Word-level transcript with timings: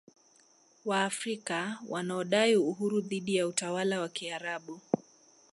Waafrika 0.85 1.79
wanaodai 1.87 2.55
uhuru 2.55 3.01
dhidi 3.01 3.35
ya 3.35 3.47
utawala 3.47 3.99
wa 4.01 4.09
Kiarabu 4.09 4.81